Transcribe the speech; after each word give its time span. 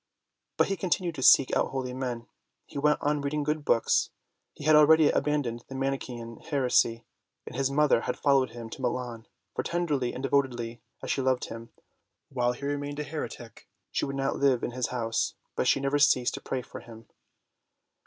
But 0.57 0.69
he 0.69 0.75
continued 0.77 1.13
to 1.13 1.21
seek 1.21 1.55
out 1.55 1.67
holy 1.69 1.93
men; 1.93 2.25
he 2.65 2.79
went 2.79 2.99
on 3.01 3.21
reading 3.21 3.43
good 3.43 3.63
books. 3.63 4.09
He 4.55 4.63
had 4.63 4.75
already 4.75 5.11
abandoned 5.11 5.63
the 5.69 5.75
Mani 5.75 5.99
chean 5.99 6.39
heresy, 6.39 7.05
and 7.45 7.55
his 7.55 7.69
mother 7.69 8.01
had 8.01 8.17
followed 8.17 8.49
him 8.49 8.67
to 8.71 8.81
Milan; 8.81 9.27
for 9.53 9.61
tenderly 9.61 10.11
and 10.13 10.23
devotedly 10.23 10.81
as 11.03 11.11
she 11.11 11.21
loved 11.21 11.49
him, 11.49 11.69
while 12.29 12.53
he 12.53 12.65
re 12.65 12.77
mained 12.77 12.97
a 12.97 13.03
heretic 13.03 13.67
she 13.91 14.05
would 14.05 14.15
not 14.15 14.37
live 14.37 14.63
in 14.63 14.71
his 14.71 14.87
house. 14.87 15.35
But 15.55 15.67
she 15.67 15.79
never 15.79 15.99
ceased 15.99 16.33
to 16.33 16.41
pray 16.41 16.63
for 16.63 16.79
him. 16.79 17.05